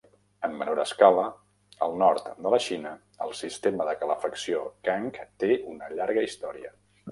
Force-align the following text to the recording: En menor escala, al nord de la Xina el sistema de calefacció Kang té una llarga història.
En 0.47 0.53
menor 0.59 0.79
escala, 0.83 1.25
al 1.87 1.93
nord 2.03 2.31
de 2.45 2.55
la 2.55 2.61
Xina 2.69 2.95
el 3.27 3.37
sistema 3.41 3.87
de 3.91 3.95
calefacció 4.01 4.65
Kang 4.89 5.09
té 5.45 5.53
una 5.77 5.95
llarga 5.97 6.27
història. 6.31 6.77